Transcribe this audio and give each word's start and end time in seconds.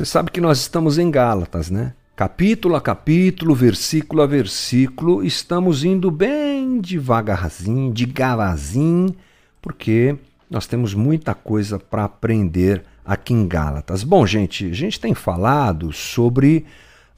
Você 0.00 0.06
sabe 0.06 0.30
que 0.30 0.40
nós 0.40 0.58
estamos 0.60 0.96
em 0.96 1.10
Gálatas, 1.10 1.68
né? 1.68 1.92
Capítulo 2.16 2.74
a 2.74 2.80
capítulo, 2.80 3.54
versículo 3.54 4.22
a 4.22 4.26
versículo, 4.26 5.22
estamos 5.22 5.84
indo 5.84 6.10
bem 6.10 6.80
devagarzinho, 6.80 7.92
de 7.92 8.06
gavazinho, 8.06 9.14
porque 9.60 10.16
nós 10.48 10.66
temos 10.66 10.94
muita 10.94 11.34
coisa 11.34 11.78
para 11.78 12.04
aprender 12.04 12.82
aqui 13.04 13.34
em 13.34 13.46
Gálatas. 13.46 14.02
Bom, 14.02 14.26
gente, 14.26 14.70
a 14.70 14.72
gente 14.72 14.98
tem 14.98 15.12
falado 15.12 15.92
sobre 15.92 16.64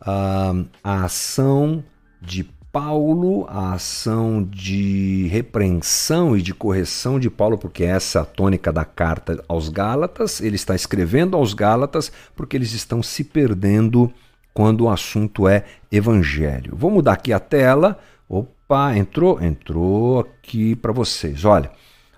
uh, 0.01 0.67
a 0.83 1.05
ação 1.05 1.85
de 2.21 2.51
Paulo, 2.73 3.45
a 3.51 3.75
ação 3.75 4.43
de 4.43 5.29
repreensão 5.31 6.35
e 6.35 6.41
de 6.41 6.55
correção 6.55 7.21
de 7.21 7.29
Paulo, 7.29 7.59
porque 7.59 7.85
essa 7.85 8.21
é 8.21 8.23
a 8.23 8.25
tônica 8.25 8.73
da 8.73 8.83
carta 8.83 9.45
aos 9.47 9.69
Gálatas. 9.69 10.41
Ele 10.41 10.57
está 10.57 10.75
escrevendo 10.75 11.37
aos 11.37 11.53
Gálatas 11.53 12.11
porque 12.35 12.57
eles 12.57 12.73
estão 12.73 13.03
se 13.03 13.25
perdendo 13.25 14.11
quando 14.55 14.85
o 14.85 14.91
assunto 14.91 15.47
é 15.47 15.65
evangelho. 15.91 16.75
Vou 16.75 16.91
mudar 16.91 17.13
aqui 17.13 17.31
a 17.31 17.39
tela. 17.39 17.99
Opa, 18.27 18.97
entrou? 18.97 19.39
Entrou 19.43 20.21
aqui 20.21 20.75
para 20.75 20.93
vocês. 20.93 21.45
Olha, 21.45 21.71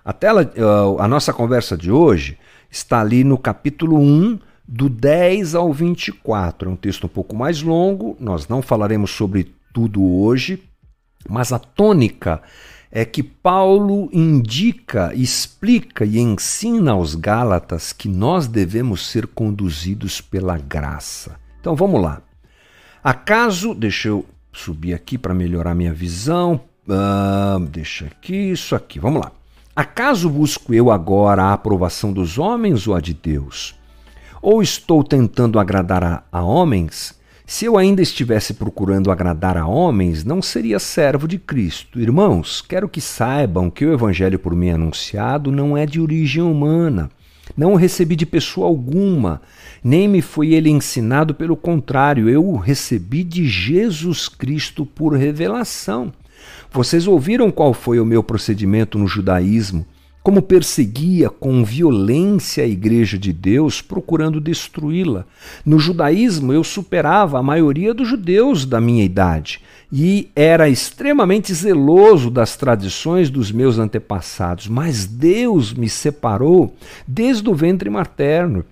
a 0.05 0.13
tela, 0.13 0.49
ah, 0.57 1.03
a 1.03 1.07
nossa 1.07 1.33
conversa 1.33 1.75
de 1.75 1.91
hoje 1.91 2.37
está 2.71 3.01
ali 3.01 3.25
no 3.25 3.37
capítulo 3.37 3.99
1, 3.99 4.39
do 4.67 4.87
10 4.87 5.53
ao 5.55 5.73
24. 5.73 6.69
É 6.69 6.71
um 6.71 6.75
texto 6.75 7.05
um 7.05 7.09
pouco 7.09 7.35
mais 7.35 7.61
longo, 7.61 8.15
nós 8.19 8.47
não 8.47 8.61
falaremos 8.61 9.11
sobre 9.11 9.54
tudo 9.75 10.01
hoje, 10.01 10.63
mas 11.27 11.51
a 11.51 11.59
tônica 11.59 12.41
é 12.89 13.03
que 13.03 13.21
Paulo 13.21 14.09
indica, 14.13 15.13
explica 15.13 16.05
e 16.05 16.17
ensina 16.17 16.93
aos 16.93 17.13
Gálatas 17.13 17.91
que 17.91 18.07
nós 18.07 18.47
devemos 18.47 19.05
ser 19.05 19.27
conduzidos 19.27 20.21
pela 20.21 20.57
graça. 20.57 21.35
Então 21.59 21.75
vamos 21.75 22.01
lá. 22.01 22.21
Acaso, 23.03 23.75
deixa 23.75 24.07
eu 24.07 24.25
subir 24.53 24.93
aqui 24.93 25.17
para 25.17 25.33
melhorar 25.33 25.75
minha 25.75 25.93
visão. 25.93 26.61
Uh, 26.87 27.59
deixa 27.65 28.05
aqui, 28.05 28.51
isso 28.51 28.73
aqui, 28.75 28.97
vamos 28.97 29.21
lá. 29.21 29.33
Acaso 29.75 30.29
busco 30.29 30.73
eu 30.73 30.89
agora 30.89 31.43
a 31.43 31.53
aprovação 31.53 32.13
dos 32.13 32.37
homens 32.37 32.87
ou 32.87 32.95
a 32.95 33.01
de 33.01 33.13
Deus? 33.13 33.75
Ou 34.41 34.63
estou 34.63 35.03
tentando 35.03 35.59
agradar 35.59 36.01
a, 36.01 36.23
a 36.31 36.41
homens? 36.41 37.19
Se 37.47 37.65
eu 37.65 37.77
ainda 37.77 38.01
estivesse 38.01 38.55
procurando 38.55 39.11
agradar 39.11 39.55
a 39.55 39.67
homens, 39.67 40.23
não 40.23 40.41
seria 40.41 40.79
servo 40.79 41.27
de 41.27 41.37
Cristo. 41.37 41.99
Irmãos, 41.99 42.59
quero 42.59 42.89
que 42.89 42.99
saibam 42.99 43.69
que 43.69 43.85
o 43.85 43.93
evangelho 43.93 44.39
por 44.39 44.55
mim 44.55 44.71
anunciado 44.71 45.51
não 45.51 45.77
é 45.77 45.85
de 45.85 46.01
origem 46.01 46.41
humana. 46.41 47.07
Não 47.55 47.73
o 47.73 47.75
recebi 47.75 48.15
de 48.15 48.25
pessoa 48.25 48.65
alguma, 48.65 49.43
nem 49.83 50.07
me 50.07 50.23
foi 50.23 50.53
ele 50.53 50.71
ensinado, 50.71 51.35
pelo 51.35 51.55
contrário, 51.55 52.27
eu 52.27 52.43
o 52.43 52.57
recebi 52.57 53.23
de 53.23 53.47
Jesus 53.47 54.27
Cristo 54.27 54.83
por 54.83 55.15
revelação. 55.15 56.11
Vocês 56.71 57.07
ouviram 57.07 57.51
qual 57.51 57.75
foi 57.75 57.99
o 57.99 58.05
meu 58.05 58.23
procedimento 58.23 58.97
no 58.97 59.07
judaísmo? 59.07 59.85
Como 60.25 60.41
perseguia 60.41 61.29
com 61.29 61.63
violência 61.63 62.63
a 62.63 62.67
Igreja 62.67 63.15
de 63.15 63.31
Deus, 63.31 63.79
procurando 63.79 64.41
destruí-la. 64.41 65.23
No 65.63 65.77
judaísmo, 65.77 66.51
eu 66.51 66.63
superava 66.63 67.37
a 67.37 67.43
maioria 67.43 67.93
dos 67.93 68.07
judeus 68.07 68.65
da 68.65 68.81
minha 68.81 69.03
idade 69.03 69.61
e 69.93 70.31
era 70.35 70.67
extremamente 70.67 71.53
zeloso 71.53 72.31
das 72.31 72.57
tradições 72.57 73.29
dos 73.29 73.51
meus 73.51 73.77
antepassados, 73.77 74.67
mas 74.67 75.05
Deus 75.05 75.71
me 75.71 75.87
separou 75.87 76.75
desde 77.07 77.47
o 77.47 77.53
ventre 77.53 77.87
materno 77.87 78.65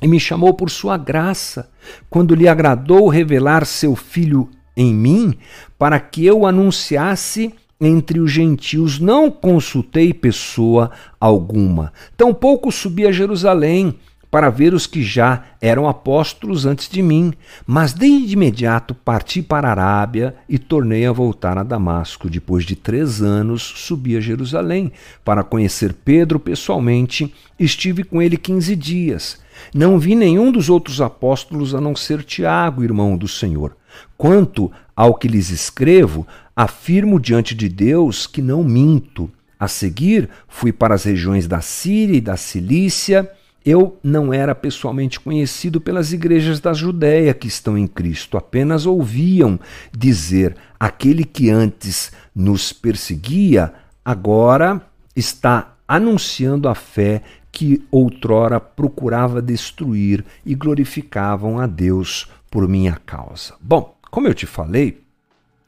e 0.00 0.06
me 0.06 0.20
chamou 0.20 0.54
por 0.54 0.70
sua 0.70 0.96
graça, 0.96 1.68
quando 2.08 2.36
lhe 2.36 2.46
agradou 2.46 3.08
revelar 3.08 3.66
seu 3.66 3.96
filho 3.96 4.48
em 4.76 4.94
mim, 4.94 5.34
para 5.76 5.98
que 5.98 6.24
eu 6.24 6.46
anunciasse 6.46 7.52
entre 7.84 8.20
os 8.20 8.30
gentios 8.30 8.98
não 8.98 9.30
consultei 9.30 10.12
pessoa 10.12 10.90
alguma, 11.20 11.92
tampouco 12.16 12.72
subi 12.72 13.06
a 13.06 13.12
Jerusalém 13.12 13.94
para 14.34 14.50
ver 14.50 14.74
os 14.74 14.84
que 14.84 15.00
já 15.00 15.44
eram 15.60 15.88
apóstolos 15.88 16.66
antes 16.66 16.88
de 16.88 17.00
mim, 17.00 17.32
mas 17.64 17.94
de 17.94 18.04
imediato 18.04 18.92
parti 18.92 19.40
para 19.40 19.68
a 19.68 19.70
Arábia 19.70 20.34
e 20.48 20.58
tornei 20.58 21.06
a 21.06 21.12
voltar 21.12 21.56
a 21.56 21.62
Damasco. 21.62 22.28
Depois 22.28 22.64
de 22.64 22.74
três 22.74 23.22
anos, 23.22 23.62
subi 23.62 24.16
a 24.16 24.20
Jerusalém 24.20 24.90
para 25.24 25.44
conhecer 25.44 25.94
Pedro 26.04 26.40
pessoalmente. 26.40 27.32
Estive 27.60 28.02
com 28.02 28.20
ele 28.20 28.36
quinze 28.36 28.74
dias. 28.74 29.38
Não 29.72 30.00
vi 30.00 30.16
nenhum 30.16 30.50
dos 30.50 30.68
outros 30.68 31.00
apóstolos 31.00 31.72
a 31.72 31.80
não 31.80 31.94
ser 31.94 32.24
Tiago, 32.24 32.82
irmão 32.82 33.16
do 33.16 33.28
Senhor. 33.28 33.76
Quanto 34.18 34.68
ao 34.96 35.14
que 35.14 35.28
lhes 35.28 35.50
escrevo, 35.50 36.26
afirmo 36.54 37.18
diante 37.18 37.54
de 37.54 37.68
Deus 37.68 38.26
que 38.26 38.42
não 38.42 38.62
minto. 38.62 39.30
A 39.58 39.68
seguir, 39.68 40.28
fui 40.48 40.72
para 40.72 40.94
as 40.94 41.04
regiões 41.04 41.46
da 41.46 41.60
Síria 41.60 42.16
e 42.16 42.20
da 42.20 42.36
Cilícia. 42.36 43.30
Eu 43.64 43.98
não 44.02 44.32
era 44.32 44.54
pessoalmente 44.54 45.18
conhecido 45.18 45.80
pelas 45.80 46.12
igrejas 46.12 46.60
da 46.60 46.74
Judéia 46.74 47.32
que 47.32 47.48
estão 47.48 47.78
em 47.78 47.86
Cristo, 47.86 48.36
apenas 48.36 48.84
ouviam 48.84 49.58
dizer: 49.96 50.54
aquele 50.78 51.24
que 51.24 51.48
antes 51.48 52.12
nos 52.34 52.74
perseguia, 52.74 53.72
agora 54.04 54.82
está 55.16 55.76
anunciando 55.88 56.68
a 56.68 56.74
fé 56.74 57.22
que 57.50 57.86
outrora 57.90 58.58
procurava 58.58 59.40
destruir 59.40 60.24
e 60.44 60.54
glorificavam 60.54 61.58
a 61.58 61.66
Deus 61.66 62.28
por 62.50 62.68
minha 62.68 62.98
causa. 63.06 63.54
Bom, 63.60 63.96
como 64.10 64.26
eu 64.26 64.34
te 64.34 64.44
falei, 64.44 65.03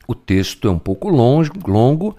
o 0.06 0.14
texto 0.14 0.68
é 0.68 0.70
um 0.70 0.78
pouco 0.78 1.08
longo, 1.08 1.68
longo 1.68 2.16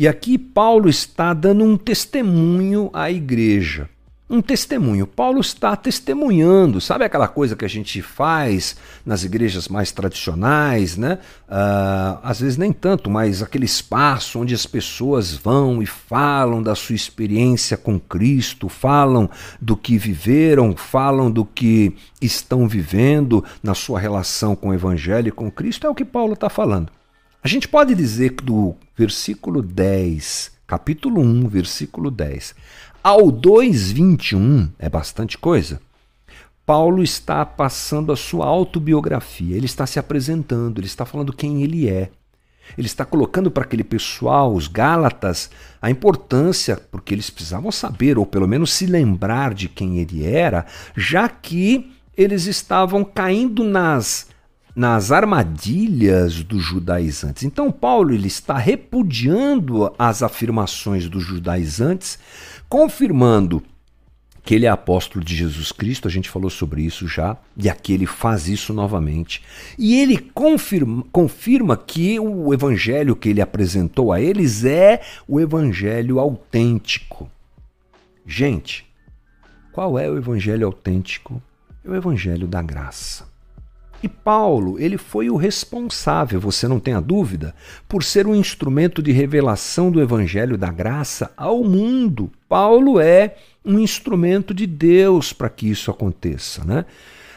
e 0.00 0.06
aqui 0.06 0.38
Paulo 0.38 0.88
está 0.88 1.34
dando 1.34 1.64
um 1.64 1.76
testemunho 1.76 2.88
à 2.92 3.10
igreja. 3.10 3.88
Um 4.30 4.40
testemunho. 4.40 5.08
Paulo 5.08 5.40
está 5.40 5.74
testemunhando, 5.74 6.80
sabe 6.80 7.04
aquela 7.04 7.26
coisa 7.26 7.56
que 7.56 7.64
a 7.64 7.68
gente 7.68 8.00
faz 8.00 8.76
nas 9.04 9.24
igrejas 9.24 9.66
mais 9.66 9.90
tradicionais, 9.90 10.96
né? 10.96 11.18
Uh, 11.48 12.20
às 12.22 12.38
vezes 12.38 12.56
nem 12.56 12.72
tanto, 12.72 13.10
mas 13.10 13.42
aquele 13.42 13.64
espaço 13.64 14.38
onde 14.38 14.54
as 14.54 14.66
pessoas 14.66 15.32
vão 15.32 15.82
e 15.82 15.86
falam 15.86 16.62
da 16.62 16.76
sua 16.76 16.94
experiência 16.94 17.76
com 17.76 17.98
Cristo, 17.98 18.68
falam 18.68 19.28
do 19.60 19.76
que 19.76 19.98
viveram, 19.98 20.76
falam 20.76 21.28
do 21.28 21.44
que 21.44 21.96
estão 22.22 22.68
vivendo 22.68 23.42
na 23.60 23.74
sua 23.74 23.98
relação 23.98 24.54
com 24.54 24.68
o 24.68 24.74
Evangelho 24.74 25.26
e 25.26 25.32
com 25.32 25.50
Cristo, 25.50 25.88
é 25.88 25.90
o 25.90 25.94
que 25.94 26.04
Paulo 26.04 26.34
está 26.34 26.48
falando. 26.48 26.97
A 27.42 27.46
gente 27.46 27.68
pode 27.68 27.94
dizer 27.94 28.30
que 28.34 28.44
do 28.44 28.74
versículo 28.96 29.62
10, 29.62 30.50
capítulo 30.66 31.20
1, 31.20 31.46
versículo 31.46 32.10
10, 32.10 32.52
ao 33.02 33.30
2:21 33.30 34.70
é 34.76 34.88
bastante 34.88 35.38
coisa. 35.38 35.80
Paulo 36.66 37.00
está 37.00 37.46
passando 37.46 38.12
a 38.12 38.16
sua 38.16 38.44
autobiografia, 38.44 39.56
ele 39.56 39.66
está 39.66 39.86
se 39.86 40.00
apresentando, 40.00 40.80
ele 40.80 40.88
está 40.88 41.06
falando 41.06 41.32
quem 41.32 41.62
ele 41.62 41.88
é. 41.88 42.10
Ele 42.76 42.88
está 42.88 43.04
colocando 43.04 43.50
para 43.52 43.62
aquele 43.62 43.84
pessoal, 43.84 44.52
os 44.52 44.66
Gálatas, 44.66 45.48
a 45.80 45.90
importância, 45.90 46.76
porque 46.90 47.14
eles 47.14 47.30
precisavam 47.30 47.70
saber, 47.70 48.18
ou 48.18 48.26
pelo 48.26 48.48
menos 48.48 48.72
se 48.72 48.84
lembrar 48.84 49.54
de 49.54 49.68
quem 49.68 49.98
ele 49.98 50.26
era, 50.26 50.66
já 50.94 51.28
que 51.28 51.92
eles 52.16 52.46
estavam 52.46 53.04
caindo 53.04 53.62
nas 53.62 54.26
nas 54.78 55.10
armadilhas 55.10 56.44
dos 56.44 56.62
judaizantes. 56.62 57.42
Então 57.42 57.72
Paulo 57.72 58.14
ele 58.14 58.28
está 58.28 58.56
repudiando 58.56 59.92
as 59.98 60.22
afirmações 60.22 61.08
dos 61.08 61.24
judaizantes, 61.24 62.16
confirmando 62.68 63.60
que 64.44 64.54
ele 64.54 64.66
é 64.66 64.68
apóstolo 64.68 65.24
de 65.24 65.34
Jesus 65.34 65.72
Cristo, 65.72 66.06
a 66.06 66.10
gente 66.10 66.30
falou 66.30 66.48
sobre 66.48 66.82
isso 66.82 67.08
já, 67.08 67.36
e 67.56 67.68
aqui 67.68 67.92
ele 67.92 68.06
faz 68.06 68.46
isso 68.46 68.72
novamente. 68.72 69.42
E 69.76 70.00
ele 70.00 70.16
confirma, 70.16 71.04
confirma 71.10 71.76
que 71.76 72.20
o 72.20 72.54
evangelho 72.54 73.16
que 73.16 73.30
ele 73.30 73.40
apresentou 73.40 74.12
a 74.12 74.20
eles 74.20 74.64
é 74.64 75.02
o 75.26 75.40
evangelho 75.40 76.20
autêntico. 76.20 77.28
Gente, 78.24 78.86
qual 79.72 79.98
é 79.98 80.08
o 80.08 80.16
evangelho 80.16 80.68
autêntico? 80.68 81.42
É 81.84 81.90
o 81.90 81.96
evangelho 81.96 82.46
da 82.46 82.62
graça. 82.62 83.26
E 84.02 84.08
Paulo, 84.08 84.78
ele 84.78 84.96
foi 84.96 85.28
o 85.28 85.36
responsável, 85.36 86.38
você 86.38 86.68
não 86.68 86.78
tem 86.78 86.94
a 86.94 87.00
dúvida, 87.00 87.54
por 87.88 88.04
ser 88.04 88.26
um 88.26 88.34
instrumento 88.34 89.02
de 89.02 89.10
revelação 89.10 89.90
do 89.90 90.00
evangelho 90.00 90.56
da 90.56 90.70
graça 90.70 91.32
ao 91.36 91.64
mundo. 91.64 92.30
Paulo 92.48 93.00
é 93.00 93.34
um 93.64 93.78
instrumento 93.78 94.54
de 94.54 94.66
Deus 94.66 95.32
para 95.32 95.48
que 95.48 95.68
isso 95.68 95.90
aconteça, 95.90 96.64
né? 96.64 96.84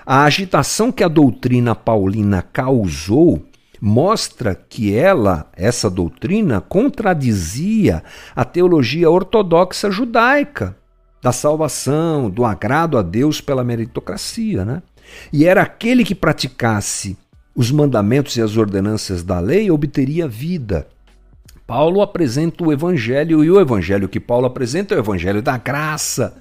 A 0.06 0.24
agitação 0.24 0.92
que 0.92 1.04
a 1.04 1.08
doutrina 1.08 1.74
paulina 1.74 2.42
causou 2.42 3.44
mostra 3.80 4.54
que 4.54 4.96
ela, 4.96 5.50
essa 5.54 5.90
doutrina, 5.90 6.62
contradizia 6.62 8.04
a 8.36 8.46
teologia 8.46 9.10
ortodoxa 9.10 9.90
judaica 9.90 10.78
da 11.22 11.32
salvação, 11.32 12.30
do 12.30 12.46
agrado 12.46 12.98
a 12.98 13.02
Deus 13.02 13.42
pela 13.42 13.64
meritocracia, 13.64 14.64
né? 14.64 14.84
E 15.32 15.46
era 15.46 15.62
aquele 15.62 16.04
que 16.04 16.16
praticasse 16.16 17.18
os 17.56 17.72
mandamentos 17.72 18.36
e 18.38 18.42
as 18.42 18.58
ordenanças 18.58 19.24
da 19.24 19.40
lei 19.40 19.70
obteria 19.70 20.28
vida. 20.28 20.88
Paulo 21.68 22.02
apresenta 22.02 22.64
o 22.64 22.72
evangelho 22.72 23.44
e 23.44 23.52
o 23.52 23.60
evangelho 23.60 24.10
que 24.10 24.20
Paulo 24.20 24.46
apresenta 24.46 24.94
é 24.94 24.98
o 24.98 25.02
evangelho 25.02 25.42
da 25.42 25.58
graça, 25.58 26.36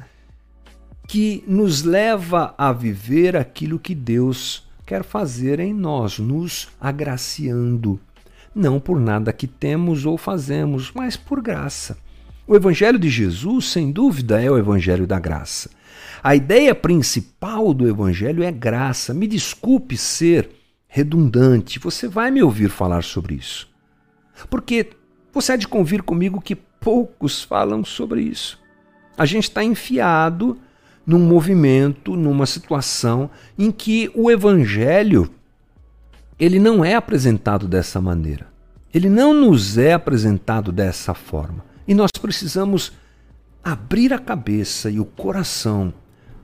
que 1.07 1.45
nos 1.47 1.83
leva 1.83 2.55
a 2.57 2.73
viver 2.73 3.37
aquilo 3.37 3.79
que 3.79 3.95
Deus 3.95 4.69
quer 4.87 5.05
fazer 5.05 5.61
em 5.61 5.73
nós, 5.73 6.19
nos 6.19 6.69
agraciando, 6.81 8.01
não 8.53 8.81
por 8.81 8.99
nada 8.99 9.33
que 9.33 9.47
temos 9.47 10.05
ou 10.05 10.19
fazemos, 10.19 10.91
mas 10.93 11.17
por 11.17 11.41
graça. 11.41 11.97
O 12.47 12.57
evangelho 12.57 12.99
de 12.99 13.09
Jesus, 13.09 13.67
sem 13.67 13.93
dúvida, 13.93 14.43
é 14.43 14.51
o 14.51 14.59
evangelho 14.59 15.07
da 15.07 15.21
graça. 15.21 15.71
A 16.23 16.37
ideia 16.37 16.75
principal 16.75 17.73
do 17.73 17.89
evangelho 17.89 18.43
é 18.43 18.53
graça. 18.53 19.15
Me 19.15 19.27
desculpe 19.27 19.97
ser 19.97 20.51
redundante, 20.87 21.79
você 21.79 22.09
vai 22.09 22.31
me 22.31 22.43
ouvir 22.43 22.69
falar 22.69 23.03
sobre 23.05 23.35
isso. 23.35 23.69
Porque 24.49 24.91
você 25.33 25.53
há 25.53 25.57
de 25.57 25.69
convir 25.69 26.03
comigo 26.03 26.41
que 26.41 26.57
poucos 26.57 27.43
falam 27.43 27.85
sobre 27.85 28.23
isso. 28.23 28.59
A 29.17 29.25
gente 29.25 29.45
está 29.45 29.63
enfiado 29.63 30.59
num 31.07 31.21
movimento, 31.21 32.17
numa 32.17 32.47
situação 32.47 33.31
em 33.59 33.71
que 33.71 34.11
o 34.15 34.31
evangelho 34.31 35.31
ele 36.39 36.59
não 36.59 36.85
é 36.85 36.95
apresentado 36.95 37.69
dessa 37.69 38.01
maneira. 38.01 38.47
Ele 38.93 39.09
não 39.09 39.33
nos 39.35 39.77
é 39.79 39.93
apresentado 39.93 40.73
dessa 40.73 41.15
forma. 41.15 41.65
E 41.87 41.95
nós 41.95 42.11
precisamos 42.21 42.93
abrir 43.63 44.13
a 44.13 44.19
cabeça 44.19 44.91
e 44.91 44.99
o 44.99 45.05
coração 45.05 45.93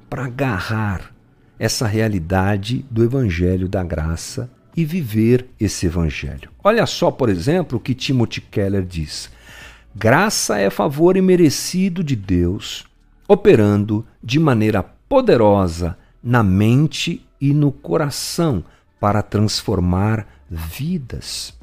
para 0.09 0.27
agarrar 0.27 1.13
essa 1.59 1.87
realidade 1.87 2.85
do 2.91 3.03
Evangelho 3.03 3.69
da 3.69 3.83
Graça 3.83 4.51
e 4.77 4.85
viver 4.85 5.47
esse 5.59 5.87
Evangelho. 5.87 6.51
Olha 6.63 6.85
só, 6.87 7.11
por 7.11 7.29
exemplo, 7.29 7.79
o 7.79 7.81
que 7.81 7.95
Timothy 7.95 8.41
Keller 8.41 8.85
diz: 8.85 9.31
graça 9.95 10.59
é 10.59 10.69
favor 10.69 11.17
imerecido 11.17 12.05
de 12.05 12.15
Deus, 12.15 12.85
operando 13.27 14.07
de 14.23 14.39
maneira 14.39 14.83
poderosa 14.83 15.97
na 16.23 16.43
mente 16.43 17.25
e 17.41 17.55
no 17.55 17.73
coração 17.73 18.65
para 19.01 19.23
transformar 19.23 20.27
vidas. 20.51 21.55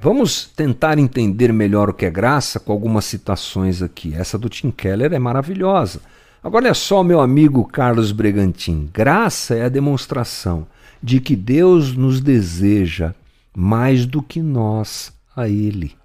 Vamos 0.00 0.44
tentar 0.44 0.96
entender 0.98 1.52
melhor 1.52 1.90
o 1.90 1.92
que 1.92 2.06
é 2.06 2.10
graça 2.10 2.60
com 2.60 2.72
algumas 2.72 3.04
citações 3.04 3.82
aqui. 3.82 4.14
Essa 4.14 4.38
do 4.38 4.48
Tim 4.48 4.70
Keller 4.70 5.12
é 5.12 5.18
maravilhosa. 5.18 6.00
Agora 6.42 6.66
olha 6.66 6.74
só, 6.74 7.02
meu 7.02 7.20
amigo 7.20 7.64
Carlos 7.64 8.12
Bregantin. 8.12 8.88
Graça 8.92 9.56
é 9.56 9.64
a 9.64 9.68
demonstração 9.68 10.66
de 11.02 11.20
que 11.20 11.34
Deus 11.34 11.96
nos 11.96 12.20
deseja 12.20 13.12
mais 13.56 14.06
do 14.06 14.22
que 14.22 14.40
nós 14.40 15.12
a 15.34 15.48
Ele. 15.48 15.96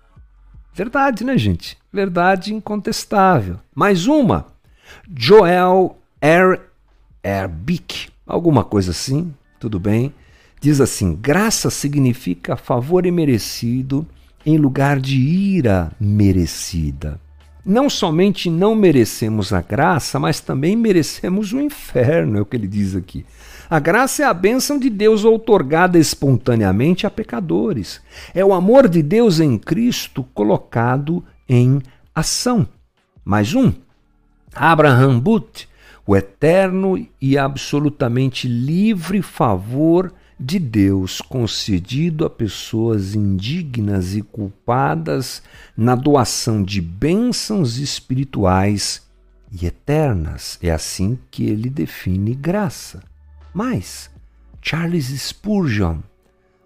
Verdade, 0.74 1.24
né, 1.24 1.38
gente? 1.38 1.78
Verdade 1.92 2.52
incontestável. 2.52 3.60
Mais 3.76 4.08
uma. 4.08 4.48
Joel 5.16 5.98
R. 6.20 6.60
Erbic, 7.24 8.10
alguma 8.26 8.64
coisa 8.64 8.92
assim, 8.92 9.34
tudo 9.60 9.80
bem? 9.80 10.14
Diz 10.60 10.82
assim: 10.82 11.14
graça 11.16 11.70
significa 11.70 12.56
favor 12.56 13.06
imerecido 13.06 14.06
em 14.44 14.58
lugar 14.58 15.00
de 15.00 15.16
ira 15.18 15.92
merecida. 16.00 17.20
Não 17.66 17.90
somente 17.90 18.50
não 18.50 18.76
merecemos 18.76 19.54
a 19.54 19.62
graça, 19.62 20.20
mas 20.20 20.42
também 20.42 20.76
merecemos 20.76 21.54
o 21.54 21.62
inferno, 21.62 22.38
é 22.38 22.42
o 22.42 22.46
que 22.46 22.58
ele 22.58 22.68
diz 22.68 22.94
aqui. 22.96 23.26
A 23.70 23.80
graça 23.80 24.24
é 24.24 24.26
a 24.26 24.34
bênção 24.34 24.78
de 24.78 24.90
Deus 24.90 25.24
outorgada 25.24 25.98
espontaneamente 25.98 27.08
a 27.08 27.10
pecadores. 27.10 28.02
É 28.34 28.44
o 28.44 28.54
amor 28.54 28.90
de 28.90 29.02
Deus 29.02 29.40
em 29.40 29.58
Cristo 29.58 30.24
colocado 30.34 31.24
em 31.48 31.82
ação. 32.14 32.68
Mais 33.24 33.56
um. 33.56 33.72
Abraham 34.54 35.20
Booth, 35.20 35.68
o 36.06 36.16
eterno 36.16 37.08
e 37.22 37.38
absolutamente 37.38 38.48
livre 38.48 39.22
favor 39.22 40.14
de 40.44 40.60
Deus 40.60 41.22
concedido 41.22 42.26
a 42.26 42.30
pessoas 42.30 43.16
indignas 43.16 44.14
e 44.14 44.22
culpadas 44.22 45.42
na 45.76 45.96
doação 45.96 46.62
de 46.62 46.82
bênçãos 46.82 47.78
espirituais 47.78 49.02
e 49.50 49.66
eternas. 49.66 50.60
É 50.62 50.70
assim 50.70 51.18
que 51.32 51.46
ele 51.46 51.70
define 51.70 52.36
graça. 52.36 53.02
Mas 53.54 54.12
Charles 54.62 55.06
Spurgeon, 55.06 56.00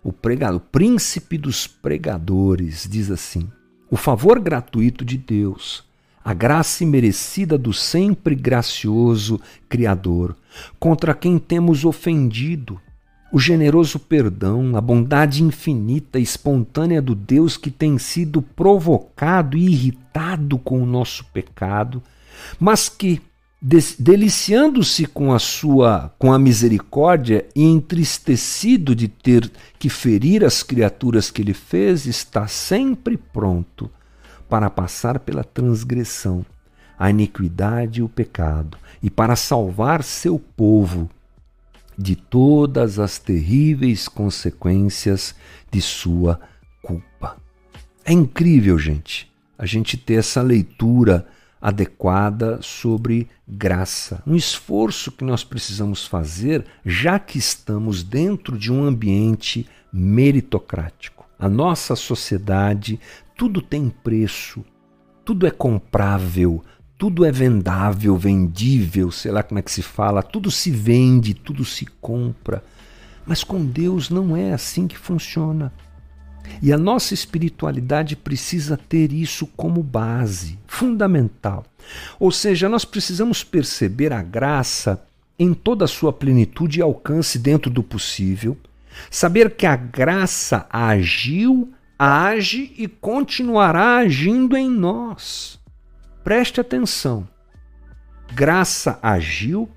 o 0.03 0.11
pregador, 0.11 0.57
o 0.57 0.59
príncipe 0.59 1.37
dos 1.37 1.67
pregadores, 1.67 2.87
diz 2.89 3.11
assim: 3.11 3.47
o 3.91 3.95
favor 3.95 4.39
gratuito 4.39 5.05
de 5.05 5.19
Deus, 5.19 5.83
a 6.25 6.33
graça 6.33 6.83
imerecida 6.83 7.59
do 7.59 7.71
sempre 7.71 8.33
gracioso 8.33 9.39
Criador, 9.69 10.35
contra 10.79 11.13
quem 11.13 11.37
temos 11.37 11.85
ofendido, 11.85 12.81
o 13.31 13.39
generoso 13.39 13.99
perdão, 13.99 14.75
a 14.77 14.81
bondade 14.81 15.43
infinita 15.43 16.17
e 16.19 16.23
espontânea 16.23 17.01
do 17.01 17.13
Deus 17.13 17.57
que 17.57 17.69
tem 17.69 17.97
sido 17.97 18.41
provocado 18.41 19.57
e 19.57 19.69
irritado 19.69 20.57
com 20.57 20.81
o 20.81 20.85
nosso 20.85 21.25
pecado, 21.25 22.01
mas 22.59 22.87
que 22.87 23.21
deliciando-se 23.99 25.07
com 25.07 25.33
a 25.33 25.39
sua 25.39 26.13
com 26.19 26.31
a 26.31 26.37
misericórdia 26.37 27.47
e 27.55 27.63
entristecido 27.63 28.95
de 28.95 29.07
ter 29.07 29.51
que 29.79 29.89
ferir 29.89 30.45
as 30.45 30.61
criaturas 30.61 31.31
que 31.31 31.41
ele 31.41 31.55
fez, 31.55 32.05
está 32.05 32.47
sempre 32.47 33.17
pronto 33.17 33.89
para 34.47 34.69
passar 34.69 35.19
pela 35.19 35.43
transgressão, 35.43 36.45
a 36.97 37.09
iniquidade 37.09 37.99
e 37.99 38.03
o 38.03 38.07
pecado, 38.07 38.77
e 39.01 39.09
para 39.09 39.35
salvar 39.35 40.03
seu 40.03 40.39
povo 40.39 41.09
de 41.97 42.15
todas 42.15 42.99
as 42.99 43.17
terríveis 43.17 44.07
consequências 44.07 45.33
de 45.71 45.81
sua 45.81 46.39
culpa. 46.81 47.37
É 48.05 48.13
incrível, 48.13 48.77
gente, 48.77 49.31
a 49.57 49.65
gente 49.65 49.97
ter 49.97 50.15
essa 50.15 50.41
leitura 50.41 51.27
adequada 51.59 52.59
sobre 52.61 53.27
graça. 53.47 54.21
Um 54.25 54.35
esforço 54.35 55.11
que 55.11 55.23
nós 55.23 55.43
precisamos 55.43 56.05
fazer, 56.05 56.63
já 56.85 57.17
que 57.17 57.37
estamos 57.37 58.03
dentro 58.03 58.57
de 58.57 58.71
um 58.71 58.83
ambiente 58.83 59.67
meritocrático. 59.91 61.25
A 61.39 61.49
nossa 61.49 61.95
sociedade, 61.95 62.99
tudo 63.35 63.61
tem 63.61 63.89
preço, 63.89 64.63
tudo 65.25 65.45
é 65.45 65.51
comprável, 65.51 66.63
tudo 66.97 67.23
é 67.23 67.31
vendável, 67.31 68.17
vendível, 68.17 69.11
sei 69.11 69.31
lá 69.31 69.43
como 69.43 69.59
é 69.59 69.61
que 69.61 69.71
se 69.71 69.83
fala, 69.83 70.23
tudo 70.23 70.49
se 70.49 70.71
vende, 70.71 71.33
tudo 71.33 71.63
se 71.63 71.85
compra. 72.01 72.63
Mas 73.25 73.43
com 73.43 73.63
Deus 73.63 74.09
não 74.09 74.35
é 74.35 74.51
assim 74.51 74.87
que 74.87 74.97
funciona. 74.97 75.71
E 76.61 76.73
a 76.73 76.77
nossa 76.77 77.13
espiritualidade 77.13 78.15
precisa 78.15 78.77
ter 78.77 79.11
isso 79.11 79.45
como 79.45 79.83
base, 79.83 80.57
fundamental. 80.65 81.65
Ou 82.19 82.31
seja, 82.31 82.67
nós 82.67 82.83
precisamos 82.83 83.43
perceber 83.43 84.11
a 84.11 84.23
graça 84.23 85.03
em 85.37 85.53
toda 85.53 85.85
a 85.85 85.89
sua 85.89 86.11
plenitude 86.11 86.79
e 86.79 86.81
alcance 86.81 87.37
dentro 87.37 87.69
do 87.69 87.83
possível, 87.83 88.57
saber 89.11 89.51
que 89.55 89.67
a 89.67 89.75
graça 89.75 90.65
agiu, 90.71 91.71
age 91.99 92.73
e 92.75 92.87
continuará 92.87 93.97
agindo 93.97 94.57
em 94.57 94.67
nós. 94.67 95.59
Preste 96.27 96.59
atenção. 96.59 97.25
Graça 98.33 98.99
agiu, 99.01 99.69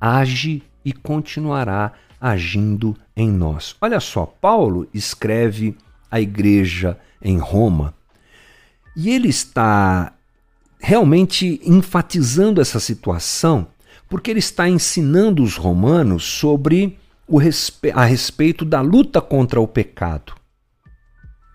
age 0.00 0.62
e 0.84 0.92
continuará 0.92 1.94
agindo 2.20 2.96
em 3.16 3.28
nós. 3.28 3.74
Olha 3.80 3.98
só, 3.98 4.24
Paulo 4.24 4.88
escreve 4.94 5.76
à 6.08 6.20
igreja 6.20 6.96
em 7.20 7.38
Roma 7.38 7.92
e 8.94 9.10
ele 9.10 9.26
está 9.26 10.12
realmente 10.78 11.60
enfatizando 11.64 12.60
essa 12.60 12.78
situação 12.78 13.66
porque 14.08 14.30
ele 14.30 14.38
está 14.38 14.68
ensinando 14.68 15.42
os 15.42 15.56
romanos 15.56 16.22
sobre 16.22 16.96
o 17.26 17.36
respe 17.36 17.90
a 17.90 18.04
respeito 18.04 18.64
da 18.64 18.80
luta 18.80 19.20
contra 19.20 19.60
o 19.60 19.66
pecado. 19.66 20.34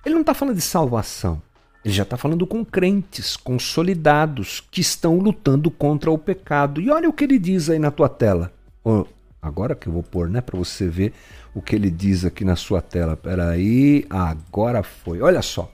Ele 0.05 0.15
não 0.15 0.21
está 0.23 0.33
falando 0.33 0.57
de 0.57 0.61
salvação. 0.61 1.41
Ele 1.83 1.93
já 1.93 2.03
está 2.03 2.15
falando 2.15 2.47
com 2.47 2.63
crentes 2.63 3.35
consolidados 3.35 4.63
que 4.71 4.79
estão 4.79 5.17
lutando 5.17 5.69
contra 5.69 6.09
o 6.09 6.17
pecado. 6.17 6.79
E 6.79 6.89
olha 6.89 7.09
o 7.09 7.13
que 7.13 7.25
ele 7.25 7.37
diz 7.37 7.69
aí 7.69 7.77
na 7.77 7.91
tua 7.91 8.07
tela. 8.07 8.53
Oh, 8.83 9.05
agora 9.41 9.75
que 9.75 9.87
eu 9.87 9.93
vou 9.93 10.03
pôr, 10.03 10.29
né, 10.29 10.39
para 10.39 10.57
você 10.57 10.87
ver 10.87 11.13
o 11.53 11.61
que 11.61 11.75
ele 11.75 11.91
diz 11.91 12.23
aqui 12.23 12.45
na 12.45 12.55
sua 12.55 12.81
tela. 12.81 13.17
Peraí, 13.17 14.05
agora 14.09 14.81
foi. 14.81 15.21
Olha 15.21 15.41
só. 15.41 15.69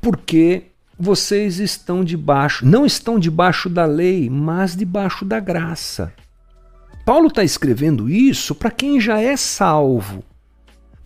Porque 0.00 0.64
vocês 0.98 1.60
estão 1.60 2.02
debaixo, 2.02 2.66
não 2.66 2.84
estão 2.84 3.18
debaixo 3.18 3.68
da 3.68 3.84
lei, 3.84 4.28
mas 4.28 4.74
debaixo 4.74 5.24
da 5.24 5.38
graça. 5.38 6.12
Paulo 7.04 7.28
está 7.28 7.44
escrevendo 7.44 8.10
isso 8.10 8.52
para 8.52 8.70
quem 8.70 9.00
já 9.00 9.20
é 9.20 9.36
salvo. 9.36 10.24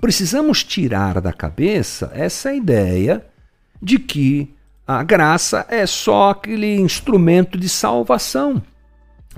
Precisamos 0.01 0.65
tirar 0.65 1.21
da 1.21 1.31
cabeça 1.31 2.11
essa 2.15 2.55
ideia 2.55 3.27
de 3.83 3.99
que 3.99 4.53
a 4.87 5.03
graça 5.03 5.65
é 5.69 5.87
só 5.87 6.31
aquele 6.31 6.77
instrumento 6.77 7.57
de 7.57 7.69
salvação. 7.69 8.63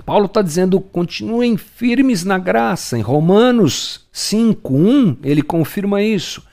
Paulo 0.05 0.25
está 0.25 0.41
dizendo: 0.41 0.79
continuem 0.81 1.57
firmes 1.57 2.23
na 2.23 2.37
graça. 2.37 2.97
Em 2.97 3.01
Romanos 3.01 4.07
5:1 4.11 5.17
ele 5.23 5.41
confirma 5.41 6.01
isso. 6.01 6.43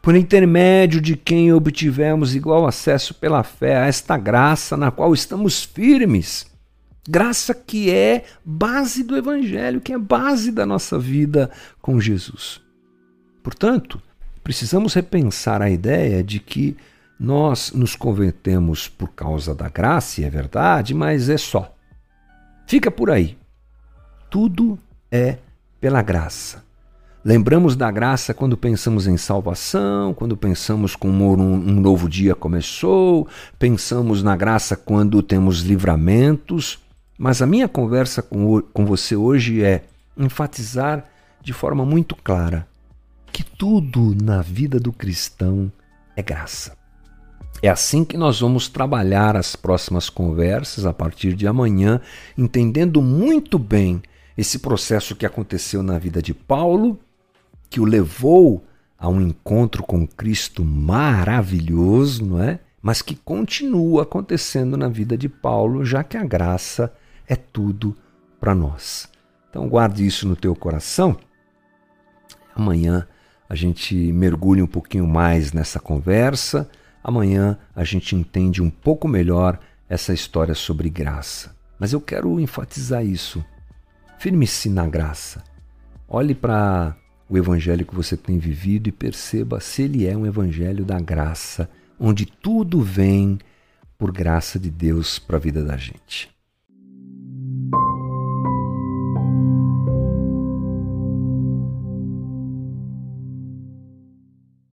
Por 0.00 0.14
intermédio 0.14 1.00
de 1.00 1.16
quem 1.16 1.52
obtivemos 1.52 2.34
igual 2.34 2.66
acesso 2.66 3.12
pela 3.14 3.42
fé 3.42 3.76
a 3.76 3.86
esta 3.86 4.16
graça 4.16 4.76
na 4.76 4.90
qual 4.90 5.12
estamos 5.12 5.64
firmes. 5.64 6.46
Graça 7.08 7.54
que 7.54 7.90
é 7.90 8.24
base 8.44 9.04
do 9.04 9.16
Evangelho, 9.16 9.80
que 9.80 9.92
é 9.92 9.98
base 9.98 10.50
da 10.50 10.64
nossa 10.64 10.98
vida 10.98 11.50
com 11.80 12.00
Jesus. 12.00 12.60
Portanto, 13.42 14.00
precisamos 14.42 14.94
repensar 14.94 15.60
a 15.60 15.70
ideia 15.70 16.22
de 16.22 16.40
que 16.40 16.76
nós 17.18 17.72
nos 17.72 17.96
convertemos 17.96 18.88
por 18.88 19.08
causa 19.08 19.54
da 19.54 19.68
graça, 19.68 20.22
é 20.22 20.30
verdade, 20.30 20.94
mas 20.94 21.28
é 21.28 21.38
só. 21.38 21.74
Fica 22.66 22.90
por 22.90 23.10
aí. 23.10 23.36
Tudo 24.30 24.78
é 25.10 25.38
pela 25.80 26.02
graça. 26.02 26.64
Lembramos 27.24 27.74
da 27.74 27.90
graça 27.90 28.32
quando 28.32 28.56
pensamos 28.56 29.06
em 29.06 29.16
salvação, 29.16 30.14
quando 30.14 30.36
pensamos 30.36 30.94
como 30.94 31.32
um 31.32 31.80
novo 31.80 32.08
dia 32.08 32.34
começou, 32.34 33.26
pensamos 33.58 34.22
na 34.22 34.36
graça 34.36 34.76
quando 34.76 35.22
temos 35.22 35.60
livramentos, 35.60 36.78
mas 37.18 37.42
a 37.42 37.46
minha 37.46 37.66
conversa 37.66 38.22
com, 38.22 38.60
com 38.60 38.86
você 38.86 39.16
hoje 39.16 39.62
é 39.64 39.84
enfatizar 40.16 41.04
de 41.42 41.52
forma 41.52 41.84
muito 41.84 42.14
clara 42.14 42.66
que 43.36 43.44
tudo 43.44 44.14
na 44.14 44.40
vida 44.40 44.80
do 44.80 44.90
cristão 44.90 45.70
é 46.16 46.22
graça. 46.22 46.74
É 47.62 47.68
assim 47.68 48.04
que 48.04 48.16
nós 48.16 48.40
vamos 48.40 48.68
trabalhar 48.68 49.36
as 49.36 49.56
próximas 49.56 50.10
conversas 50.10 50.84
a 50.84 50.92
partir 50.92 51.34
de 51.34 51.46
amanhã, 51.46 52.00
entendendo 52.36 53.00
muito 53.00 53.58
bem 53.58 54.02
esse 54.36 54.58
processo 54.58 55.16
que 55.16 55.24
aconteceu 55.24 55.82
na 55.82 55.98
vida 55.98 56.20
de 56.20 56.34
Paulo, 56.34 56.98
que 57.70 57.80
o 57.80 57.84
levou 57.84 58.62
a 58.98 59.08
um 59.08 59.20
encontro 59.20 59.82
com 59.82 60.06
Cristo 60.06 60.64
maravilhoso, 60.64 62.24
não 62.24 62.42
é? 62.42 62.60
Mas 62.82 63.02
que 63.02 63.14
continua 63.16 64.02
acontecendo 64.02 64.76
na 64.76 64.88
vida 64.88 65.16
de 65.16 65.28
Paulo, 65.28 65.84
já 65.84 66.04
que 66.04 66.16
a 66.16 66.24
graça 66.24 66.92
é 67.26 67.34
tudo 67.34 67.96
para 68.38 68.54
nós. 68.54 69.08
Então 69.50 69.68
guarde 69.68 70.06
isso 70.06 70.28
no 70.28 70.36
teu 70.36 70.54
coração. 70.54 71.16
Amanhã 72.54 73.06
a 73.48 73.54
gente 73.54 73.94
mergulha 74.12 74.62
um 74.62 74.68
pouquinho 74.68 75.06
mais 75.06 75.52
nessa 75.52 75.80
conversa. 75.80 76.68
Amanhã 77.06 77.56
a 77.72 77.84
gente 77.84 78.16
entende 78.16 78.60
um 78.60 78.68
pouco 78.68 79.06
melhor 79.06 79.60
essa 79.88 80.12
história 80.12 80.56
sobre 80.56 80.90
graça. 80.90 81.54
Mas 81.78 81.92
eu 81.92 82.00
quero 82.00 82.40
enfatizar 82.40 83.06
isso. 83.06 83.44
Firme-se 84.18 84.68
na 84.68 84.88
graça. 84.88 85.44
Olhe 86.08 86.34
para 86.34 86.96
o 87.28 87.38
evangelho 87.38 87.86
que 87.86 87.94
você 87.94 88.16
tem 88.16 88.40
vivido 88.40 88.88
e 88.88 88.92
perceba 88.92 89.60
se 89.60 89.82
ele 89.82 90.04
é 90.04 90.16
um 90.16 90.26
evangelho 90.26 90.84
da 90.84 90.98
graça, 90.98 91.70
onde 91.96 92.26
tudo 92.26 92.82
vem 92.82 93.38
por 93.96 94.10
graça 94.10 94.58
de 94.58 94.68
Deus 94.68 95.16
para 95.16 95.36
a 95.36 95.40
vida 95.40 95.62
da 95.62 95.76
gente. 95.76 96.35